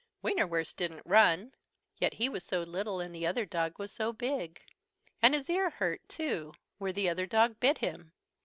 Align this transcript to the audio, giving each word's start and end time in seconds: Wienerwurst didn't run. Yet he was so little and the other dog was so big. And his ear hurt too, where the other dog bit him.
Wienerwurst 0.23 0.77
didn't 0.77 1.05
run. 1.05 1.53
Yet 1.97 2.15
he 2.15 2.27
was 2.27 2.43
so 2.43 2.63
little 2.63 2.99
and 2.99 3.13
the 3.13 3.27
other 3.27 3.45
dog 3.45 3.77
was 3.77 3.91
so 3.91 4.11
big. 4.11 4.59
And 5.21 5.35
his 5.35 5.47
ear 5.47 5.69
hurt 5.69 6.01
too, 6.09 6.55
where 6.79 6.91
the 6.91 7.07
other 7.07 7.27
dog 7.27 7.59
bit 7.59 7.77
him. 7.77 8.11